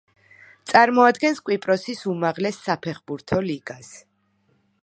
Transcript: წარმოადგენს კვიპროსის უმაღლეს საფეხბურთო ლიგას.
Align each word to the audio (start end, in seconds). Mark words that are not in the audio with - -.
წარმოადგენს 0.71 1.41
კვიპროსის 1.49 2.03
უმაღლეს 2.13 2.59
საფეხბურთო 2.71 3.43
ლიგას. 3.53 3.93